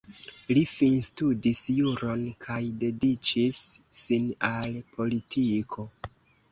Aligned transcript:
Li 0.57 0.61
finstudis 0.69 1.61
juron 1.81 2.25
kaj 2.47 2.59
dediĉis 2.85 3.61
sin 4.03 4.29
al 4.53 4.77
politiko. 4.99 5.89